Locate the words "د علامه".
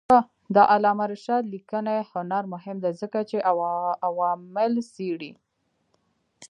0.55-1.05